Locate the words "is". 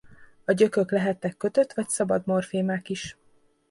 2.89-3.17